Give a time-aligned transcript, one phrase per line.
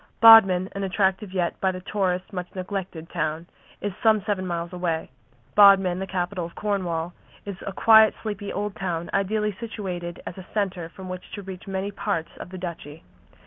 [0.19, 3.45] Bodmin, an attractive yet by the tourist much neglected town,
[3.81, 5.11] is some seven miles away.
[5.55, 7.13] Bodmin, the capital of Cornwall,
[7.45, 11.67] is a quiet, sleepy old town ideally situated as a centre from which to reach
[11.67, 13.03] many parts of the Duchy.